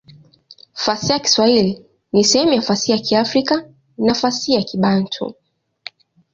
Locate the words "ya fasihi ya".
2.53-2.97